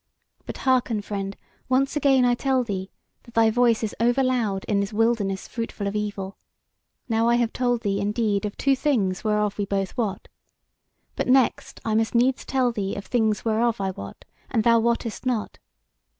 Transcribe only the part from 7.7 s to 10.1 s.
thee, indeed, of two things whereof we both